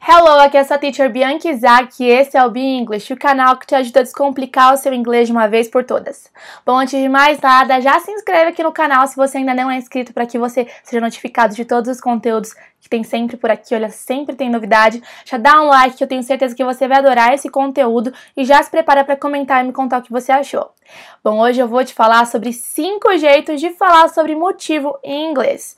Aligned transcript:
Hello, 0.00 0.38
aqui 0.38 0.56
é 0.56 0.60
a 0.60 0.64
sua 0.64 0.78
teacher 0.78 1.10
Bianca 1.10 1.48
Isaac 1.48 2.02
e 2.02 2.08
esse 2.08 2.36
é 2.36 2.44
o 2.44 2.50
Be 2.50 2.60
English, 2.60 3.12
o 3.12 3.16
canal 3.16 3.56
que 3.56 3.66
te 3.66 3.74
ajuda 3.74 4.00
a 4.00 4.02
descomplicar 4.02 4.72
o 4.72 4.76
seu 4.76 4.92
inglês 4.92 5.26
de 5.26 5.32
uma 5.32 5.48
vez 5.48 5.68
por 5.68 5.82
todas. 5.84 6.30
Bom, 6.64 6.78
antes 6.78 7.00
de 7.00 7.08
mais 7.08 7.40
nada, 7.40 7.80
já 7.80 7.98
se 7.98 8.12
inscreve 8.12 8.50
aqui 8.50 8.62
no 8.62 8.70
canal 8.70 9.06
se 9.08 9.16
você 9.16 9.38
ainda 9.38 9.52
não 9.52 9.68
é 9.70 9.76
inscrito 9.76 10.12
para 10.12 10.26
que 10.26 10.38
você 10.38 10.68
seja 10.84 11.00
notificado 11.00 11.56
de 11.56 11.64
todos 11.64 11.90
os 11.90 12.00
conteúdos 12.00 12.54
que 12.80 12.88
tem 12.88 13.02
sempre 13.02 13.36
por 13.36 13.50
aqui, 13.50 13.74
olha, 13.74 13.88
sempre 13.90 14.36
tem 14.36 14.48
novidade. 14.48 15.02
Já 15.24 15.38
dá 15.38 15.60
um 15.60 15.66
like 15.66 15.96
que 15.96 16.04
eu 16.04 16.08
tenho 16.08 16.22
certeza 16.22 16.54
que 16.54 16.64
você 16.64 16.86
vai 16.86 16.98
adorar 16.98 17.34
esse 17.34 17.48
conteúdo 17.48 18.12
e 18.36 18.44
já 18.44 18.62
se 18.62 18.70
prepara 18.70 19.02
para 19.02 19.16
comentar 19.16 19.64
e 19.64 19.66
me 19.66 19.72
contar 19.72 19.98
o 19.98 20.02
que 20.02 20.12
você 20.12 20.30
achou. 20.30 20.70
Bom, 21.24 21.40
hoje 21.40 21.60
eu 21.60 21.66
vou 21.66 21.84
te 21.84 21.92
falar 21.92 22.26
sobre 22.26 22.52
cinco 22.52 23.16
jeitos 23.18 23.60
de 23.60 23.70
falar 23.70 24.08
sobre 24.08 24.36
motivo 24.36 24.96
em 25.02 25.28
inglês. 25.30 25.74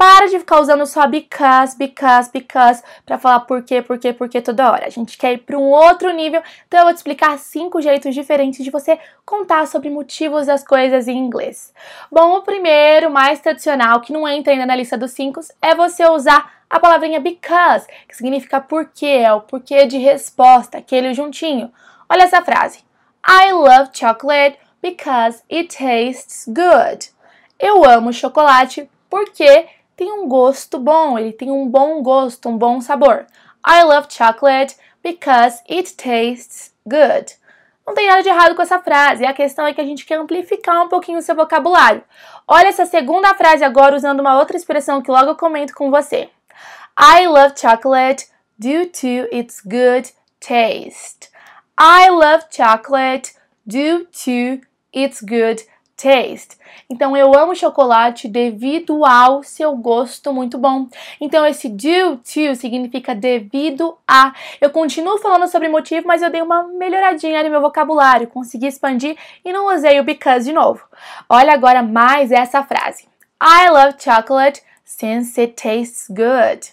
Para 0.00 0.28
de 0.28 0.38
ficar 0.38 0.58
usando 0.62 0.86
só 0.86 1.06
because, 1.06 1.76
because, 1.76 2.30
because 2.32 2.82
para 3.04 3.18
falar 3.18 3.40
por 3.40 3.62
quê, 3.62 3.82
por 3.82 3.98
quê, 3.98 4.14
por 4.14 4.30
quê 4.30 4.40
toda 4.40 4.72
hora. 4.72 4.86
A 4.86 4.88
gente 4.88 5.18
quer 5.18 5.34
ir 5.34 5.38
para 5.40 5.58
um 5.58 5.70
outro 5.70 6.10
nível, 6.10 6.42
então 6.66 6.80
eu 6.80 6.84
vou 6.86 6.94
te 6.94 6.96
explicar 6.96 7.38
cinco 7.38 7.82
jeitos 7.82 8.14
diferentes 8.14 8.64
de 8.64 8.70
você 8.70 8.98
contar 9.26 9.66
sobre 9.66 9.90
motivos 9.90 10.46
das 10.46 10.64
coisas 10.66 11.06
em 11.06 11.18
inglês. 11.18 11.74
Bom, 12.10 12.38
o 12.38 12.40
primeiro, 12.40 13.10
mais 13.10 13.40
tradicional, 13.40 14.00
que 14.00 14.10
não 14.10 14.26
entra 14.26 14.54
ainda 14.54 14.64
na 14.64 14.74
lista 14.74 14.96
dos 14.96 15.10
cinco, 15.10 15.38
é 15.60 15.74
você 15.74 16.08
usar 16.08 16.50
a 16.70 16.80
palavrinha 16.80 17.20
because, 17.20 17.86
que 18.08 18.16
significa 18.16 18.58
porquê, 18.58 19.20
é 19.22 19.34
o 19.34 19.42
porquê 19.42 19.84
de 19.84 19.98
resposta, 19.98 20.78
aquele 20.78 21.12
juntinho. 21.12 21.70
Olha 22.08 22.22
essa 22.22 22.40
frase. 22.40 22.78
I 23.28 23.52
love 23.52 23.90
chocolate 23.92 24.56
because 24.80 25.42
it 25.52 25.76
tastes 25.76 26.46
good. 26.48 27.10
Eu 27.58 27.84
amo 27.84 28.14
chocolate 28.14 28.88
porque 29.10 29.66
tem 30.00 30.10
um 30.10 30.26
gosto 30.26 30.78
bom, 30.78 31.18
ele 31.18 31.30
tem 31.30 31.50
um 31.50 31.68
bom 31.68 32.02
gosto, 32.02 32.48
um 32.48 32.56
bom 32.56 32.80
sabor. 32.80 33.26
I 33.62 33.82
love 33.82 34.08
chocolate 34.08 34.74
because 35.02 35.62
it 35.70 35.94
tastes 35.94 36.74
good. 36.86 37.36
Não 37.86 37.92
tem 37.92 38.08
nada 38.08 38.22
de 38.22 38.30
errado 38.30 38.56
com 38.56 38.62
essa 38.62 38.80
frase, 38.80 39.26
a 39.26 39.34
questão 39.34 39.66
é 39.66 39.74
que 39.74 39.80
a 39.80 39.84
gente 39.84 40.06
quer 40.06 40.14
amplificar 40.14 40.82
um 40.82 40.88
pouquinho 40.88 41.18
o 41.18 41.22
seu 41.22 41.36
vocabulário. 41.36 42.02
Olha 42.48 42.68
essa 42.68 42.86
segunda 42.86 43.34
frase 43.34 43.62
agora 43.62 43.94
usando 43.94 44.20
uma 44.20 44.38
outra 44.38 44.56
expressão 44.56 45.02
que 45.02 45.10
logo 45.10 45.32
eu 45.32 45.36
comento 45.36 45.74
com 45.74 45.90
você. 45.90 46.30
I 46.98 47.26
love 47.26 47.52
chocolate 47.54 48.26
due 48.58 48.86
to 48.86 49.28
its 49.30 49.60
good 49.60 50.10
taste. 50.40 51.28
I 51.78 52.08
love 52.08 52.46
chocolate 52.50 53.34
due 53.66 54.06
to 54.24 54.66
its 54.94 55.20
good 55.20 55.62
taste. 56.00 56.56
Então 56.88 57.16
eu 57.16 57.36
amo 57.36 57.54
chocolate 57.54 58.26
devido 58.28 59.04
ao 59.04 59.42
seu 59.42 59.76
gosto 59.76 60.32
muito 60.32 60.58
bom. 60.58 60.88
Então 61.20 61.44
esse 61.44 61.68
due 61.68 62.16
to 62.16 62.54
significa 62.56 63.14
devido 63.14 63.96
a. 64.06 64.32
Eu 64.60 64.70
continuo 64.70 65.18
falando 65.18 65.46
sobre 65.48 65.68
motivo, 65.68 66.06
mas 66.06 66.22
eu 66.22 66.30
dei 66.30 66.42
uma 66.42 66.64
melhoradinha 66.64 67.42
no 67.42 67.50
meu 67.50 67.60
vocabulário, 67.60 68.28
consegui 68.28 68.66
expandir 68.66 69.16
e 69.44 69.52
não 69.52 69.74
usei 69.74 70.00
o 70.00 70.04
because 70.04 70.44
de 70.44 70.52
novo. 70.52 70.82
Olha 71.28 71.52
agora 71.52 71.82
mais 71.82 72.32
essa 72.32 72.62
frase. 72.62 73.08
I 73.42 73.70
love 73.70 73.96
chocolate 73.98 74.62
since 74.84 75.40
it 75.40 75.54
tastes 75.54 76.08
good. 76.08 76.72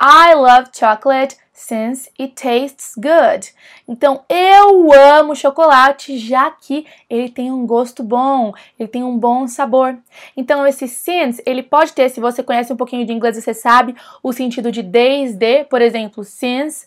I 0.00 0.34
love 0.34 0.70
chocolate 0.72 1.36
since 1.62 2.10
it 2.18 2.34
tastes 2.34 2.94
good. 2.96 3.54
Então, 3.86 4.24
eu 4.28 4.92
amo 4.92 5.36
chocolate 5.36 6.18
já 6.18 6.50
que 6.50 6.84
ele 7.08 7.28
tem 7.28 7.52
um 7.52 7.64
gosto 7.64 8.02
bom, 8.02 8.52
ele 8.76 8.88
tem 8.88 9.04
um 9.04 9.16
bom 9.16 9.46
sabor. 9.46 9.96
Então, 10.36 10.66
esse 10.66 10.88
since, 10.88 11.40
ele 11.46 11.62
pode 11.62 11.92
ter, 11.92 12.08
se 12.08 12.20
você 12.20 12.42
conhece 12.42 12.72
um 12.72 12.76
pouquinho 12.76 13.06
de 13.06 13.12
inglês, 13.12 13.36
você 13.36 13.54
sabe 13.54 13.94
o 14.24 14.32
sentido 14.32 14.72
de 14.72 14.82
desde, 14.82 15.64
por 15.66 15.80
exemplo, 15.80 16.24
since 16.24 16.84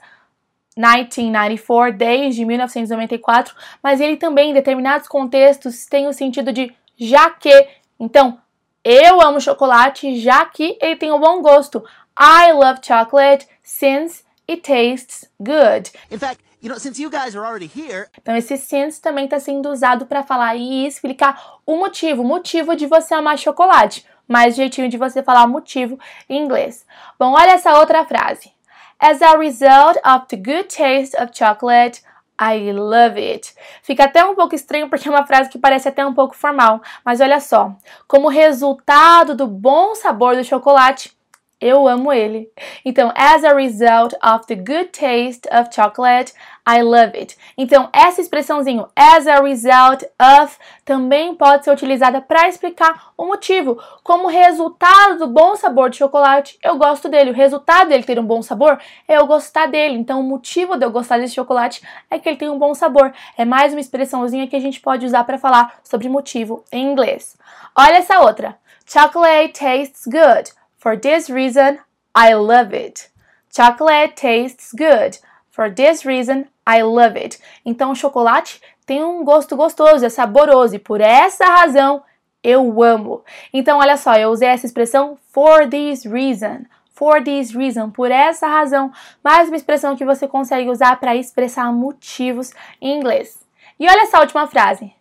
1994, 0.76 1.98
desde 1.98 2.44
1994, 2.44 3.56
mas 3.81 4.02
ele 4.02 4.18
também, 4.18 4.52
em 4.52 4.53
determinados 4.53 5.08
contextos, 5.08 5.86
tem 5.86 6.06
o 6.06 6.14
sentido 6.14 6.52
de 6.52 6.75
já 6.97 7.30
que. 7.30 7.68
Então, 7.97 8.38
eu 8.84 9.22
amo 9.22 9.40
chocolate 9.40 10.19
já 10.19 10.46
que 10.46 10.78
ele 10.81 10.97
tem 10.97 11.13
um 11.13 11.19
bom 11.19 11.42
gosto. 11.42 11.81
I 12.19 12.52
love 12.52 12.81
chocolate 12.84 13.47
since 13.63 14.25
it 14.50 14.61
tastes 14.61 15.29
good. 15.39 15.89
In 16.09 16.19
fact, 16.19 16.41
you 16.61 16.69
know, 16.69 16.78
since 16.78 17.00
you 17.00 17.09
guys 17.09 17.35
are 17.35 17.45
already 17.45 17.69
here. 17.73 18.07
Então 18.22 18.35
esse 18.35 18.57
since 18.57 19.00
também 19.00 19.25
está 19.25 19.39
sendo 19.39 19.69
usado 19.69 20.06
para 20.06 20.23
falar 20.23 20.56
e 20.56 20.85
explicar 20.88 21.59
o 21.66 21.75
motivo, 21.75 22.22
o 22.22 22.25
motivo 22.25 22.75
de 22.75 22.88
você 22.88 23.13
amar 23.13 23.38
chocolate. 23.38 24.06
Mais 24.28 24.56
jeitinho 24.56 24.89
de 24.89 24.97
você 24.97 25.22
falar 25.22 25.45
motivo 25.45 26.00
em 26.28 26.44
inglês. 26.44 26.85
Bom, 27.19 27.33
olha 27.33 27.51
essa 27.51 27.78
outra 27.78 28.03
frase. 28.06 28.51
As 29.00 29.22
a 29.22 29.38
result 29.38 29.97
of 30.03 30.25
the 30.29 30.38
good 30.38 30.63
taste 30.75 31.16
of 31.22 31.31
chocolate, 31.33 32.01
I 32.39 32.72
love 32.72 33.19
it. 33.19 33.53
Fica 33.81 34.06
até 34.06 34.23
um 34.25 34.35
pouco 34.35 34.56
estranho 34.56 34.89
porque 34.89 35.07
é 35.07 35.12
uma 35.12 35.25
frase 35.25 35.50
que 35.50 35.57
parece 35.57 35.88
até 35.88 36.06
um 36.06 36.13
pouco 36.13 36.35
formal, 36.35 36.81
mas 37.03 37.22
olha 37.22 37.39
só. 37.39 37.73
Como 38.07 38.27
resultado 38.27 39.35
do 39.35 39.47
bom 39.47 39.95
sabor 39.95 40.35
do 40.35 40.44
chocolate, 40.44 41.16
eu 41.60 41.88
amo 41.88 42.12
ele. 42.12 42.52
Então, 42.84 43.12
as 43.16 43.44
a 43.44 43.54
result 43.54 44.14
of 44.24 44.46
the 44.48 44.56
good 44.56 44.90
taste 44.92 45.48
of 45.52 45.74
chocolate, 45.74 46.34
I 46.68 46.82
love 46.82 47.18
it. 47.18 47.38
Então, 47.58 47.90
essa 47.94 48.20
expressãozinho, 48.20 48.88
as 48.96 49.28
a 49.28 49.40
result 49.42 50.04
of, 50.42 50.58
também 50.84 51.36
pode 51.36 51.64
ser 51.64 51.72
utilizada 51.72 52.22
para 52.22 52.48
explicar 52.48 53.12
o 53.18 53.26
motivo. 53.26 53.80
Como 54.04 54.28
resultado 54.28 55.20
do 55.20 55.28
bom 55.28 55.56
sabor 55.56 55.90
de 55.90 55.98
chocolate, 55.98 56.58
eu 56.64 56.78
gosto 56.78 57.08
dele. 57.08 57.32
O 57.32 57.36
resultado 57.36 57.90
dele 57.90 58.04
ter 58.04 58.20
um 58.20 58.26
bom 58.26 58.42
sabor 58.42 58.80
é 59.08 59.18
eu 59.18 59.28
gostar 59.28 59.68
dele. 59.68 59.96
Então, 59.96 60.20
o 60.20 60.24
motivo 60.24 60.76
de 60.76 60.86
eu 60.86 60.92
gostar 60.92 61.20
desse 61.20 61.36
chocolate 61.36 61.82
é 62.10 62.20
que 62.20 62.28
ele 62.28 62.38
tem 62.38 62.50
um 62.50 62.60
bom 62.60 62.74
sabor. 62.74 63.14
É 63.38 63.46
mais 63.46 63.74
uma 63.74 63.80
expressãozinha 63.80 64.48
que 64.48 64.56
a 64.56 64.62
gente 64.62 64.82
pode 64.82 65.06
usar 65.06 65.24
para 65.24 65.38
falar 65.38 65.80
sobre 65.84 66.10
motivo 66.10 66.64
em 66.72 66.86
inglês. 66.92 67.38
Olha 67.76 67.98
essa 67.98 68.20
outra. 68.20 68.58
Chocolate 68.88 69.54
tastes 69.54 70.06
good. 70.06 70.52
For 70.85 70.96
this 70.96 71.31
reason, 71.31 71.79
I 72.13 72.35
love 72.35 72.72
it. 72.72 73.09
Chocolate 73.51 74.16
tastes 74.16 74.72
good. 74.72 75.18
For 75.50 75.68
this 75.68 76.06
reason, 76.06 76.46
I 76.68 76.84
love 76.84 77.18
it. 77.18 77.40
Então, 77.66 77.90
o 77.90 77.96
chocolate 77.96 78.62
tem 78.85 79.03
um 79.03 79.24
gosto 79.24 79.56
gostoso, 79.56 80.06
é 80.06 80.09
saboroso 80.09 80.75
e 80.75 80.79
por 80.79 81.01
essa 81.01 81.44
razão 81.44 82.03
eu 82.44 82.84
amo. 82.84 83.24
Então, 83.51 83.79
olha 83.79 83.97
só, 83.97 84.13
eu 84.13 84.29
usei 84.29 84.47
essa 84.47 84.68
expressão 84.68 85.18
for 85.31 85.68
this 85.68 86.06
reason. 86.06 86.66
For 86.94 87.24
this 87.24 87.50
reason, 87.50 87.90
por 87.90 88.12
essa 88.12 88.45
razão, 88.45 88.94
mais 89.24 89.47
uma 89.47 89.57
expressão 89.57 89.95
que 89.95 90.06
você 90.06 90.28
consegue 90.28 90.69
usar 90.69 91.00
para 91.00 91.16
expressar 91.16 91.74
motivos 91.74 92.51
em 92.79 92.95
inglês. 92.95 93.44
E 93.79 93.90
olha 93.90 94.03
essa 94.03 94.19
última 94.19 94.45
frase. 94.45 94.94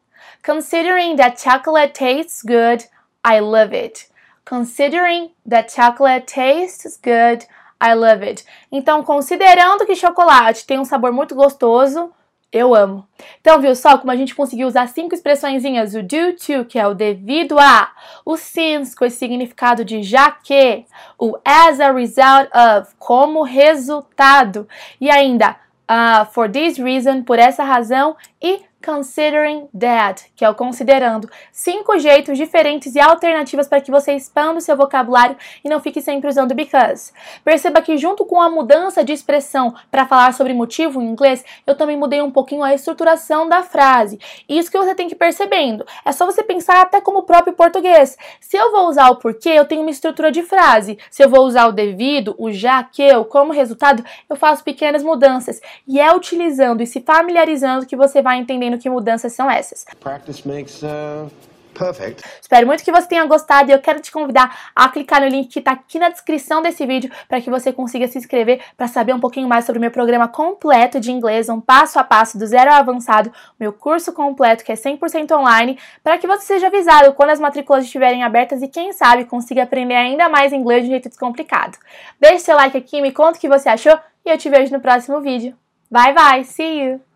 Considering 0.43 1.17
that 1.17 1.39
chocolate 1.39 1.93
tastes 1.93 2.41
good, 2.43 2.89
I 3.23 3.41
love 3.41 3.77
it. 3.77 4.14
Considering 4.45 5.31
that 5.49 5.73
chocolate 5.73 6.27
tastes 6.27 6.99
good, 7.03 7.47
I 7.81 7.95
love 7.95 8.23
it. 8.23 8.45
Então, 8.71 9.03
considerando 9.03 9.87
que 9.87 9.97
chocolate 9.97 10.67
tem 10.67 10.79
um 10.79 10.85
sabor 10.85 11.13
muito 11.13 11.35
gostoso, 11.35 12.13
eu 12.55 12.73
amo. 12.73 13.05
Então, 13.41 13.61
viu 13.61 13.75
só 13.75 13.99
como 13.99 14.13
a 14.13 14.17
gente 14.17 14.35
conseguiu 14.35 14.69
usar 14.69 14.87
cinco 14.87 15.13
expressõezinhas? 15.13 15.95
O 15.95 16.03
due 16.03 16.35
to, 16.35 16.65
que 16.67 16.79
é 16.79 16.87
o 16.87 16.95
devido 16.95 17.59
a, 17.59 17.91
o 18.25 18.37
since, 18.37 18.95
com 18.95 19.05
esse 19.05 19.17
significado 19.17 19.85
de 19.85 20.03
já 20.03 20.31
que, 20.31 20.85
o 21.19 21.37
as 21.45 21.81
a 21.81 21.91
result 21.91 22.49
of, 22.55 22.95
como 22.97 23.43
resultado, 23.43 24.69
e 25.01 25.11
ainda 25.11 25.57
uh, 25.91 26.25
for 26.27 26.49
this 26.49 26.79
reason, 26.79 27.23
por 27.23 27.41
essa 27.41 27.65
razão, 27.65 28.17
e 28.41 28.63
considering 28.85 29.69
that, 29.79 30.25
que 30.37 30.45
é 30.45 30.51
o 30.51 30.55
considerando. 30.55 31.29
Cinco 31.51 31.99
jeitos 31.99 32.37
diferentes 32.37 32.95
e 32.95 33.01
alternativas 33.01 33.67
para 33.67 33.81
que 33.81 33.91
você 33.91 34.13
expanda 34.13 34.59
o 34.59 34.61
seu 34.61 34.77
vocabulário 34.77 35.37
e 35.65 35.69
não 35.69 35.81
fique 35.81 36.01
sempre 36.01 36.29
usando 36.29 36.55
because. 36.55 37.13
Perceba 37.43 37.81
que 37.81 37.97
junto 37.97 38.25
com 38.27 38.41
a 38.41 38.51
mudança 38.51 39.03
de 39.03 39.13
expressão 39.13 39.75
para 39.91 40.07
falar 40.07 40.35
sobre 40.35 40.53
motivo 40.53 41.01
em 41.01 41.07
inglês, 41.07 41.45
eu 41.67 41.75
também 41.75 41.97
mudei 41.97 42.21
um 42.21 42.31
pouquinho 42.31 42.63
a 42.63 42.75
estruturação 42.75 43.49
da 43.49 43.63
frase. 43.63 44.19
Isso 44.49 44.71
que 44.71 44.79
você 44.79 44.95
tem 44.95 45.09
que 45.09 45.15
ir 45.15 45.19
percebendo. 45.19 45.87
É 46.05 46.13
só 46.13 46.27
você 46.27 46.43
pensar 46.43 46.83
até 46.83 47.01
como 47.01 47.21
o 47.21 47.23
próprio 47.23 47.55
português. 47.55 48.17
Se 48.41 48.57
eu 48.57 48.71
vou 48.71 48.89
usar 48.89 49.09
o 49.09 49.17
porquê, 49.17 49.51
eu 49.51 49.65
tenho 49.65 49.81
uma 49.81 49.91
estrutura 49.91 50.31
de 50.31 50.43
frase. 50.43 50.99
Se 51.11 51.23
eu 51.23 51.29
vou 51.29 51.47
usar 51.47 51.67
o 51.67 51.73
devido, 51.73 52.35
o 52.39 52.53
já, 52.53 52.83
que, 52.83 53.15
o 53.17 53.25
como 53.25 53.53
resultado, 53.53 54.05
eu 54.29 54.37
faço 54.37 54.63
pequenas 54.63 55.03
mudanças. 55.03 55.61
E 55.87 56.01
é 56.01 56.15
utilizando 56.15 56.83
e 56.83 56.87
se 56.87 57.01
familiarizando 57.01 57.87
que 57.87 57.97
você 57.97 58.21
vai 58.21 58.39
entendendo 58.75 58.81
que 58.81 58.91
mudanças 58.91 59.33
são 59.33 59.51
essas. 59.51 59.85
Practice 60.01 60.47
makes 60.47 60.83
uh, 60.83 61.31
perfect. 61.73 62.23
Espero 62.41 62.67
muito 62.67 62.85
que 62.85 62.93
você 62.93 63.09
tenha 63.09 63.25
gostado 63.27 63.71
e 63.71 63.73
eu 63.73 63.81
quero 63.81 64.01
te 64.01 64.13
convidar 64.13 64.71
a 64.75 64.89
clicar 64.89 65.21
no 65.21 65.29
link 65.29 65.49
que 65.49 65.59
está 65.59 65.73
aqui 65.73 65.99
na 65.99 66.09
descrição 66.09 66.63
desse 66.63 66.87
vídeo 66.87 67.11
para 67.29 67.41
que 67.41 67.51
você 67.51 67.73
consiga 67.73 68.07
se 68.07 68.19
inscrever 68.19 68.61
para 68.77 68.87
saber 68.87 69.13
um 69.13 69.21
pouquinho 69.21 69.49
mais 69.49 69.65
sobre 69.65 69.79
o 69.79 69.81
meu 69.81 69.91
programa 69.91 70.29
completo 70.29 71.01
de 71.01 71.11
inglês, 71.11 71.49
um 71.49 71.61
passo 71.61 71.99
a 71.99 72.05
passo 72.05 72.39
do 72.39 72.47
zero 72.47 72.71
ao 72.71 72.79
avançado, 72.79 73.33
meu 73.59 73.73
curso 73.73 74.13
completo 74.13 74.65
que 74.65 74.73
é 74.73 74.77
100% 74.77 75.33
online, 75.33 75.79
para 76.03 76.19
que 76.19 76.27
você 76.27 76.45
seja 76.45 76.69
avisado 76.69 77.13
quando 77.15 77.31
as 77.31 77.41
matrículas 77.41 77.85
estiverem 77.85 78.23
abertas 78.23 78.63
e 78.63 78.69
quem 78.69 78.93
sabe 78.93 79.25
consiga 79.25 79.65
aprender 79.65 79.95
ainda 79.95 80.29
mais 80.29 80.53
inglês 80.53 80.83
de 80.83 80.89
um 80.89 80.93
jeito 80.93 81.09
descomplicado. 81.09 81.77
Deixe 82.21 82.41
seu 82.41 82.57
like 82.57 82.77
aqui, 82.77 83.01
me 83.01 83.11
conta 83.11 83.39
o 83.39 83.41
que 83.41 83.49
você 83.49 83.69
achou 83.69 83.99
e 84.25 84.31
eu 84.31 84.39
te 84.39 84.49
vejo 84.49 84.73
no 84.73 84.81
próximo 84.81 85.21
vídeo. 85.21 85.57
Bye 85.91 86.15
bye, 86.15 86.45
see 86.45 86.83
you! 86.83 87.14